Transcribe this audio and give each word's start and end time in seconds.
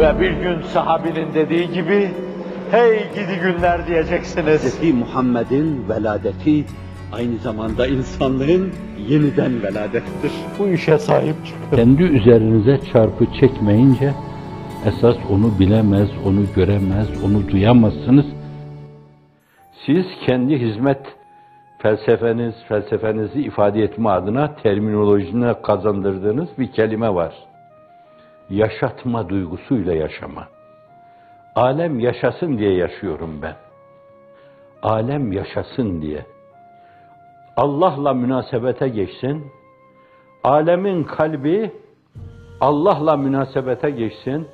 Ve 0.00 0.20
bir 0.20 0.30
gün 0.30 0.62
sahabinin 0.62 1.34
dediği 1.34 1.72
gibi, 1.72 2.10
hey 2.70 2.98
gidi 3.14 3.40
günler 3.42 3.86
diyeceksiniz. 3.86 4.80
Hz. 4.80 4.94
Muhammed'in 4.94 5.88
veladeti 5.88 6.64
aynı 7.12 7.36
zamanda 7.38 7.86
insanlığın 7.86 8.72
yeniden 9.08 9.62
veladettir. 9.62 10.32
Bu 10.58 10.68
işe 10.68 10.98
sahip 10.98 11.34
çıkın. 11.46 11.76
Kendi 11.76 12.02
üzerinize 12.02 12.80
çarpı 12.92 13.26
çekmeyince 13.40 14.12
esas 14.86 15.16
onu 15.30 15.58
bilemez, 15.58 16.08
onu 16.26 16.40
göremez, 16.56 17.08
onu 17.24 17.48
duyamazsınız. 17.48 18.26
Siz 19.86 20.06
kendi 20.26 20.58
hizmet 20.58 21.00
felsefeniz, 21.78 22.54
felsefenizi 22.68 23.40
ifade 23.40 23.82
etme 23.82 24.08
adına 24.08 24.54
terminolojine 24.54 25.54
kazandırdığınız 25.62 26.48
bir 26.58 26.72
kelime 26.72 27.14
var. 27.14 27.49
Yaşatma 28.50 29.28
duygusuyla 29.28 29.94
yaşama. 29.94 30.48
Alem 31.54 32.00
yaşasın 32.00 32.58
diye 32.58 32.74
yaşıyorum 32.74 33.42
ben. 33.42 33.56
Alem 34.82 35.32
yaşasın 35.32 36.02
diye. 36.02 36.26
Allah'la 37.56 38.14
münasebete 38.14 38.88
geçsin. 38.88 39.46
Alemin 40.44 41.04
kalbi 41.04 41.72
Allah'la 42.60 43.16
münasebete 43.16 43.90
geçsin. 43.90 44.48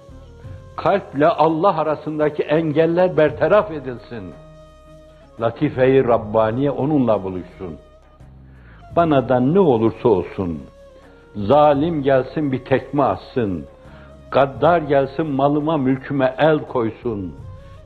Kalple 0.76 1.26
Allah 1.26 1.78
arasındaki 1.78 2.42
engeller 2.42 3.16
bertaraf 3.16 3.70
edilsin. 3.70 4.34
Latife-i 5.40 6.04
Rabbaniye 6.04 6.70
onunla 6.70 7.23
buluşsun. 7.23 7.78
Bana 8.96 9.28
da 9.28 9.40
ne 9.40 9.60
olursa 9.60 10.09
olsun, 10.09 10.62
zalim 11.37 12.02
gelsin 12.02 12.52
bir 12.52 12.65
tekme 12.65 13.02
atsın, 13.02 13.66
gaddar 14.36 14.78
gelsin 14.78 15.26
malıma 15.26 15.76
mülküme 15.76 16.34
el 16.38 16.58
koysun, 16.58 17.34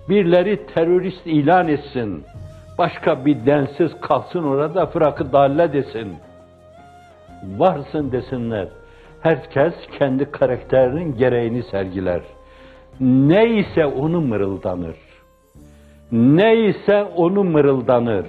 birileri 0.09 0.67
terörist 0.67 1.27
ilan 1.27 1.69
etsin, 1.69 2.25
başka 2.79 3.25
bir 3.25 3.47
densiz 3.47 4.01
kalsın 4.01 4.45
orada 4.45 4.87
fırakı 4.87 5.33
dalle 5.33 5.73
desin. 5.73 6.15
Varsın 7.59 8.13
desinler. 8.13 8.69
Herkes 9.21 9.75
kendi 9.99 10.31
karakterinin 10.31 11.17
gereğini 11.17 11.63
sergiler. 11.63 12.23
Neyse 13.01 13.87
onu 13.87 14.21
mırıldanır. 14.21 14.97
Neyse 16.13 17.05
onu 17.17 17.45
mırıldanır. 17.45 18.27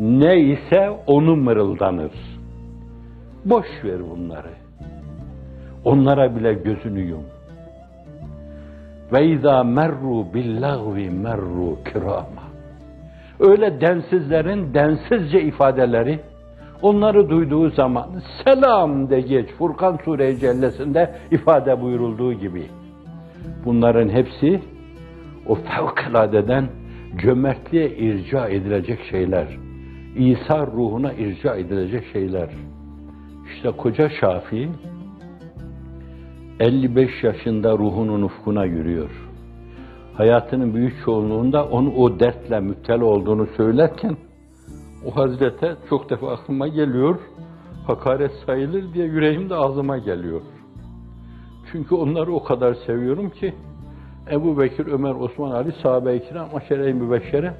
Neyse 0.00 0.90
onu 1.06 1.36
mırıldanır. 1.36 2.12
Boş 3.44 3.66
ver 3.84 4.10
bunları. 4.10 4.61
Onlara 5.84 6.36
bile 6.36 6.54
gözünü 6.54 7.00
yum. 7.00 7.24
Ve 9.12 9.26
izâ 9.26 9.64
merru 9.64 10.34
billâhvi 10.34 11.10
merru 11.10 11.78
kirâma. 11.84 12.42
Öyle 13.40 13.80
densizlerin 13.80 14.74
densizce 14.74 15.42
ifadeleri, 15.42 16.20
onları 16.82 17.28
duyduğu 17.28 17.70
zaman 17.70 18.08
selam 18.44 19.10
de 19.10 19.20
geç 19.20 19.50
Furkan 19.50 19.98
Sure-i 20.04 20.38
Cellesi'nde 20.38 21.14
ifade 21.30 21.80
buyurulduğu 21.80 22.32
gibi. 22.32 22.66
Bunların 23.64 24.08
hepsi 24.08 24.60
o 25.46 25.54
fevkaladeden 25.54 26.68
cömertliğe 27.16 27.90
irca 27.90 28.48
edilecek 28.48 28.98
şeyler. 29.10 29.46
İsa 30.16 30.66
ruhuna 30.66 31.12
irca 31.12 31.54
edilecek 31.54 32.04
şeyler. 32.12 32.48
İşte 33.54 33.70
koca 33.70 34.08
Şafii 34.08 34.68
55 36.60 37.22
yaşında 37.22 37.72
ruhunun 37.72 38.22
ufkuna 38.22 38.64
yürüyor. 38.64 39.10
Hayatının 40.14 40.74
büyük 40.74 41.04
çoğunluğunda 41.04 41.64
onu 41.64 41.94
o 41.94 42.20
dertle 42.20 42.60
müptela 42.60 43.04
olduğunu 43.04 43.46
söylerken 43.56 44.16
o 45.06 45.16
hazrete 45.16 45.76
çok 45.88 46.10
defa 46.10 46.32
aklıma 46.32 46.68
geliyor, 46.68 47.18
hakaret 47.86 48.32
sayılır 48.46 48.94
diye 48.94 49.06
yüreğim 49.06 49.50
de 49.50 49.54
ağzıma 49.54 49.98
geliyor. 49.98 50.40
Çünkü 51.72 51.94
onları 51.94 52.32
o 52.32 52.42
kadar 52.42 52.74
seviyorum 52.74 53.30
ki 53.30 53.54
Ebu 54.30 54.58
Bekir, 54.58 54.86
Ömer, 54.86 55.14
Osman, 55.14 55.50
Ali, 55.50 55.72
sahabe-i 55.82 56.28
kiram, 56.28 56.48
aşere-i 56.54 56.94
mübeşşere, 56.94 57.54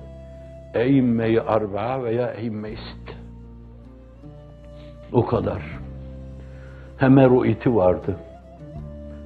eğimme-i 0.75 1.41
arba'a 1.41 2.05
veya 2.05 2.31
eğimme-i 2.31 2.77
sitte. 2.77 3.13
O 5.13 5.27
kadar. 5.27 5.63
Hemer 6.97 7.31
o 7.31 7.45
iti 7.45 7.75
vardı. 7.75 8.17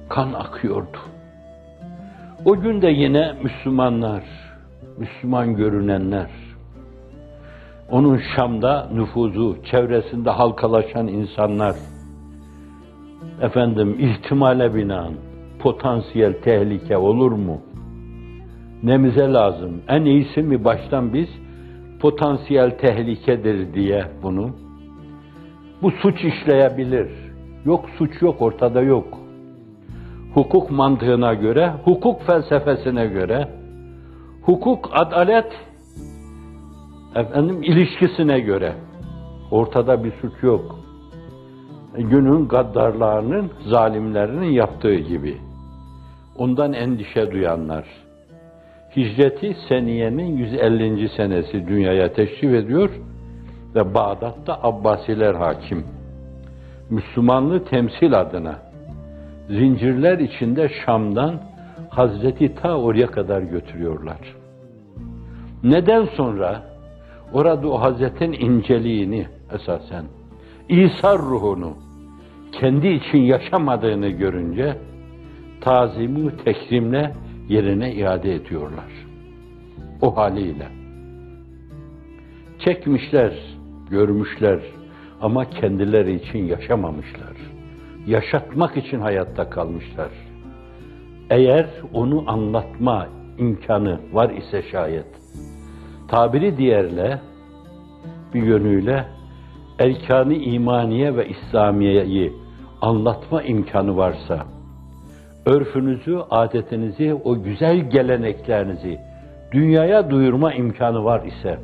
Kan 0.09 0.33
akıyordu. 0.33 0.97
O 2.45 2.59
gün 2.59 2.81
de 2.81 2.87
yine 2.87 3.33
Müslümanlar, 3.43 4.23
Müslüman 4.97 5.55
görünenler, 5.55 6.29
onun 7.91 8.21
Şam'da 8.35 8.89
nüfuzu, 8.93 9.57
çevresinde 9.71 10.29
halkalaşan 10.29 11.07
insanlar, 11.07 11.75
efendim 13.41 13.97
ihtimale 13.99 14.75
binaen 14.75 15.13
potansiyel 15.59 16.33
tehlike 16.41 16.97
olur 16.97 17.31
mu? 17.31 17.61
Nemize 18.83 19.33
lazım. 19.33 19.81
En 19.87 20.05
iyisi 20.05 20.41
mi 20.41 20.63
baştan 20.63 21.13
biz 21.13 21.29
potansiyel 21.99 22.77
tehlikedir 22.77 23.73
diye 23.73 24.05
bunu. 24.23 24.49
Bu 25.81 25.91
suç 25.91 26.23
işleyebilir. 26.23 27.07
Yok 27.65 27.85
suç 27.97 28.21
yok 28.21 28.41
ortada 28.41 28.81
yok. 28.81 29.26
Hukuk 30.37 30.71
mantığına 30.71 31.33
göre, 31.33 31.73
hukuk 31.83 32.21
felsefesine 32.21 33.07
göre, 33.07 33.47
hukuk 34.41 34.89
adalet 34.93 35.51
efendim 37.15 37.63
ilişkisine 37.63 38.39
göre 38.39 38.73
ortada 39.51 40.03
bir 40.03 40.11
suç 40.21 40.43
yok. 40.43 40.75
Günün 41.97 42.47
gaddarlarının, 42.47 43.51
zalimlerinin 43.67 44.49
yaptığı 44.49 44.95
gibi. 44.95 45.37
Ondan 46.37 46.73
endişe 46.73 47.31
duyanlar. 47.31 47.85
Hicreti 48.95 49.55
seniyenin 49.69 50.37
150. 50.37 51.09
senesi 51.09 51.67
dünyaya 51.67 52.13
teşrif 52.13 52.53
ediyor 52.53 52.89
ve 53.75 53.93
Bağdat'ta 53.93 54.59
Abbasiler 54.63 55.35
hakim. 55.35 55.85
Müslümanlığı 56.89 57.65
temsil 57.65 58.19
adına 58.19 58.66
zincirler 59.49 60.19
içinde 60.19 60.69
Şam'dan 60.85 61.41
Hazreti 61.89 62.55
ta 62.55 62.77
oraya 62.77 63.07
kadar 63.07 63.41
götürüyorlar. 63.41 64.17
Neden 65.63 66.05
sonra 66.05 66.63
orada 67.33 67.67
o 67.67 67.81
Hazretin 67.81 68.31
inceliğini 68.31 69.27
esasen 69.55 70.05
İsa 70.69 71.17
ruhunu 71.17 71.73
kendi 72.51 72.87
için 72.87 73.17
yaşamadığını 73.17 74.07
görünce 74.07 74.77
tazimi 75.61 76.37
tekrimle 76.37 77.13
yerine 77.49 77.93
iade 77.93 78.35
ediyorlar. 78.35 78.91
O 80.01 80.17
haliyle. 80.17 80.67
Çekmişler, 82.59 83.33
görmüşler 83.89 84.59
ama 85.21 85.49
kendileri 85.49 86.15
için 86.15 86.45
yaşamamışlar. 86.45 87.56
Yaşatmak 88.07 88.77
için 88.77 88.99
hayatta 88.99 89.49
kalmışlar. 89.49 90.09
Eğer 91.29 91.67
onu 91.93 92.23
anlatma 92.27 93.07
imkanı 93.37 93.99
var 94.13 94.29
ise 94.29 94.61
şayet, 94.71 95.05
tabiri 96.07 96.57
diğerle, 96.57 97.19
bir 98.33 98.43
yönüyle 98.43 99.05
erkanı 99.79 100.33
imaniye 100.33 101.15
ve 101.15 101.27
İslamiye'yi 101.29 102.33
anlatma 102.81 103.43
imkanı 103.43 103.97
varsa, 103.97 104.45
örfünüzü, 105.45 106.19
adetinizi, 106.29 107.13
o 107.23 107.43
güzel 107.43 107.89
geleneklerinizi 107.89 108.99
dünyaya 109.51 110.09
duyurma 110.09 110.53
imkanı 110.53 111.03
var 111.03 111.25
ise, 111.25 111.59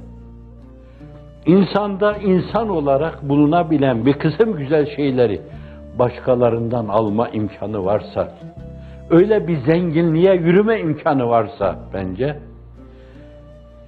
insanda 1.46 2.18
insan 2.18 2.70
olarak 2.70 3.30
bulunabilen 3.30 4.06
bir 4.06 4.14
kısım 4.14 4.56
güzel 4.56 4.96
şeyleri 4.96 5.42
başkalarından 6.00 6.88
alma 6.88 7.30
imkanı 7.30 7.86
varsa, 7.86 8.32
öyle 9.10 9.48
bir 9.48 9.58
zenginliğe 9.58 10.36
yürüme 10.36 10.80
imkanı 10.80 11.28
varsa 11.30 11.80
bence, 11.94 12.40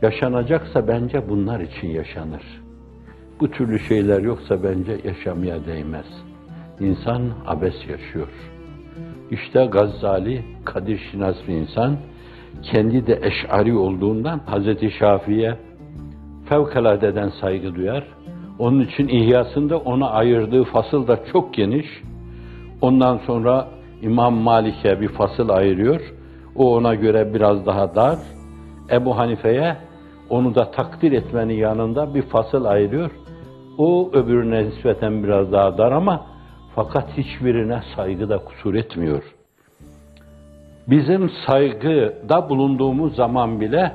yaşanacaksa 0.01 0.87
bence 0.87 1.29
bunlar 1.29 1.59
için 1.59 1.87
yaşanır. 1.87 2.43
Bu 3.39 3.51
türlü 3.51 3.79
şeyler 3.79 4.21
yoksa 4.21 4.63
bence 4.63 4.97
yaşamaya 5.03 5.65
değmez. 5.65 6.05
İnsan 6.79 7.21
abes 7.45 7.87
yaşıyor. 7.89 8.27
İşte 9.31 9.65
Gazzali, 9.65 10.43
Kadir 10.65 10.97
Şinas 10.97 11.35
bir 11.47 11.53
insan, 11.53 11.97
kendi 12.61 13.07
de 13.07 13.19
eş'ari 13.21 13.73
olduğundan 13.73 14.39
Hazreti 14.45 14.91
Şafii'ye 14.91 15.57
fevkaladeden 16.49 17.29
saygı 17.41 17.75
duyar. 17.75 18.03
Onun 18.59 18.79
için 18.79 19.07
ihyasında 19.07 19.77
ona 19.77 20.09
ayırdığı 20.09 20.63
fasıl 20.63 21.07
da 21.07 21.25
çok 21.31 21.53
geniş. 21.53 21.85
Ondan 22.81 23.17
sonra 23.17 23.67
İmam 24.01 24.33
Malik'e 24.33 25.01
bir 25.01 25.07
fasıl 25.07 25.49
ayırıyor. 25.49 26.01
O 26.55 26.75
ona 26.75 26.95
göre 26.95 27.33
biraz 27.33 27.65
daha 27.65 27.95
dar. 27.95 28.19
Ebu 28.91 29.17
Hanife'ye 29.17 29.77
onu 30.29 30.55
da 30.55 30.71
takdir 30.71 31.11
etmenin 31.11 31.53
yanında 31.53 32.15
bir 32.15 32.21
fasıl 32.21 32.65
ayırıyor. 32.65 33.11
O 33.77 34.09
öbürüne 34.13 34.65
nispeten 34.65 35.23
biraz 35.23 35.51
daha 35.51 35.77
dar 35.77 35.91
ama 35.91 36.25
fakat 36.75 37.17
hiçbirine 37.17 37.81
saygıda 37.95 38.37
kusur 38.37 38.73
etmiyor. 38.73 39.23
Bizim 40.87 41.29
saygıda 41.47 42.49
bulunduğumuz 42.49 43.15
zaman 43.15 43.61
bile 43.61 43.91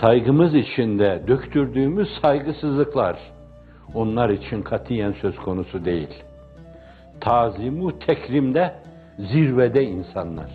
saygımız 0.00 0.54
içinde 0.54 1.22
döktürdüğümüz 1.28 2.08
saygısızlıklar 2.22 3.16
onlar 3.94 4.30
için 4.30 4.62
katiyen 4.62 5.12
söz 5.12 5.36
konusu 5.36 5.84
değil. 5.84 6.22
Tazimu 7.20 7.98
tekrimde 7.98 8.74
zirvede 9.18 9.84
insanlar. 9.84 10.50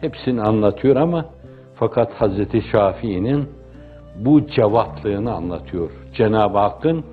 Hepsini 0.00 0.42
anlatıyor 0.42 0.96
ama 0.96 1.26
fakat 1.74 2.12
Hazreti 2.12 2.62
Şafii'nin 2.62 3.48
bu 4.16 4.46
cevatlığını 4.46 5.32
anlatıyor. 5.32 5.90
Cenab-ı 6.14 6.58
Hakk'ın 6.58 7.04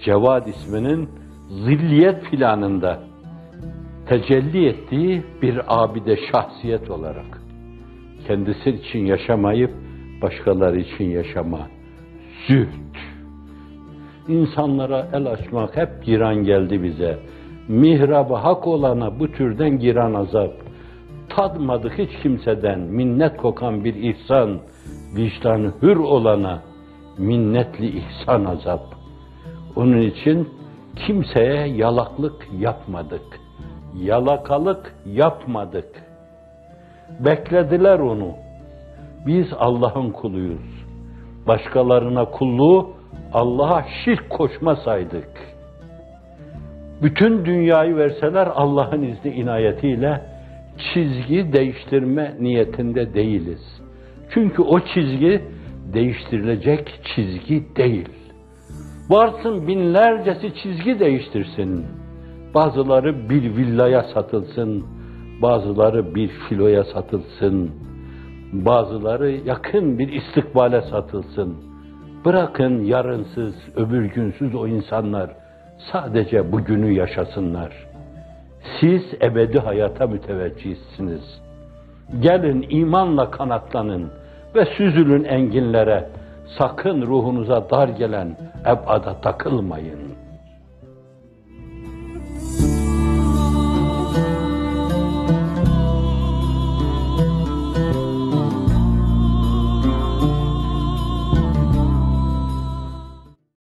Cevad 0.00 0.46
isminin 0.46 1.08
zilliyet 1.48 2.24
planında 2.24 3.00
tecelli 4.06 4.66
ettiği 4.66 5.22
bir 5.42 5.60
abide 5.66 6.16
şahsiyet 6.16 6.90
olarak 6.90 7.40
kendisi 8.26 8.70
için 8.70 8.98
yaşamayıp 9.06 9.70
başkaları 10.22 10.80
için 10.80 11.04
yaşama. 11.04 11.68
Zühd. 12.48 12.89
İnsanlara 14.28 15.06
el 15.12 15.26
açmak 15.26 15.76
hep 15.76 16.04
giran 16.04 16.34
geldi 16.34 16.82
bize. 16.82 17.18
Mihrabı 17.68 18.34
hak 18.34 18.66
olana 18.66 19.20
bu 19.20 19.32
türden 19.32 19.78
giran 19.78 20.14
azap. 20.14 20.52
Tadmadık 21.28 21.98
hiç 21.98 22.10
kimseden 22.22 22.80
minnet 22.80 23.36
kokan 23.36 23.84
bir 23.84 23.94
ihsan, 23.94 24.58
vicdanı 25.16 25.72
hür 25.82 25.96
olana 25.96 26.62
minnetli 27.18 27.98
ihsan 27.98 28.44
azap. 28.44 28.82
Onun 29.76 30.00
için 30.00 30.48
kimseye 31.06 31.66
yalaklık 31.66 32.48
yapmadık. 32.58 33.40
Yalakalık 34.02 34.94
yapmadık. 35.06 35.88
Beklediler 37.20 37.98
onu. 37.98 38.32
Biz 39.26 39.46
Allah'ın 39.58 40.10
kuluyuz. 40.10 40.84
Başkalarına 41.46 42.24
kulluğu 42.24 42.99
Allah'a 43.32 43.84
şirk 44.04 44.30
koşmasaydık. 44.30 45.28
Bütün 47.02 47.44
dünyayı 47.44 47.96
verseler 47.96 48.46
Allah'ın 48.46 49.02
izni 49.02 49.30
inayetiyle 49.30 50.20
çizgi 50.94 51.52
değiştirme 51.52 52.36
niyetinde 52.40 53.14
değiliz. 53.14 53.80
Çünkü 54.34 54.62
o 54.62 54.80
çizgi 54.80 55.42
değiştirilecek 55.92 57.00
çizgi 57.14 57.76
değil. 57.76 58.08
Varsın 59.08 59.66
binlercesi 59.66 60.54
çizgi 60.62 61.00
değiştirsin. 61.00 61.86
Bazıları 62.54 63.30
bir 63.30 63.56
villaya 63.56 64.02
satılsın, 64.02 64.84
bazıları 65.42 66.14
bir 66.14 66.28
filoya 66.28 66.84
satılsın, 66.84 67.70
bazıları 68.52 69.30
yakın 69.30 69.98
bir 69.98 70.12
istikbale 70.12 70.82
satılsın. 70.82 71.69
Bırakın 72.24 72.84
yarınsız, 72.84 73.54
öbür 73.76 74.04
günsüz 74.04 74.54
o 74.54 74.66
insanlar 74.66 75.30
sadece 75.92 76.52
bugünü 76.52 76.92
yaşasınlar. 76.92 77.72
Siz 78.80 79.02
ebedi 79.22 79.58
hayata 79.58 80.06
müteveccihsiniz. 80.06 81.40
Gelin 82.20 82.66
imanla 82.70 83.30
kanatlanın 83.30 84.10
ve 84.54 84.64
süzülün 84.64 85.24
enginlere. 85.24 86.08
Sakın 86.58 87.02
ruhunuza 87.02 87.70
dar 87.70 87.88
gelen 87.88 88.36
ebada 88.66 89.20
takılmayın. 89.20 90.00